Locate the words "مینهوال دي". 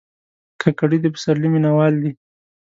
1.53-2.11